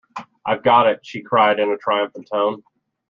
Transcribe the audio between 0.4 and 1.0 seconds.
‘I’ve got